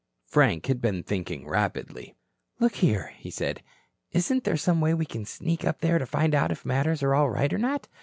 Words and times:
Frank 0.25 0.65
had 0.65 0.81
been 0.81 1.03
thinking 1.03 1.47
rapidly. 1.47 2.15
"Look 2.59 2.77
here," 2.77 3.13
he 3.19 3.29
said, 3.29 3.61
"isn't 4.11 4.45
there 4.45 4.57
some 4.57 4.81
way 4.81 4.95
we 4.95 5.05
can 5.05 5.25
sneak 5.25 5.63
up 5.63 5.81
there 5.81 5.99
to 5.99 6.07
find 6.07 6.33
out 6.33 6.51
if 6.51 6.65
matters 6.65 7.03
are 7.03 7.13
all 7.13 7.29
right 7.29 7.53
or 7.53 7.59
not? 7.59 7.87